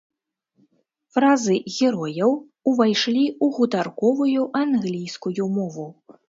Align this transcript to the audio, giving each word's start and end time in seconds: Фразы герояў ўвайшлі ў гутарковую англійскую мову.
Фразы 1.17 1.57
герояў 1.75 2.31
ўвайшлі 2.71 3.25
ў 3.43 3.57
гутарковую 3.59 4.41
англійскую 4.63 5.43
мову. 5.61 5.87